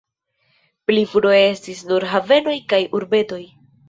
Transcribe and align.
Pli 0.91 1.03
frue 1.11 1.41
estis 1.49 1.83
nur 1.89 2.05
havenoj 2.13 2.57
kaj 2.73 2.81
urbetoj. 3.01 3.41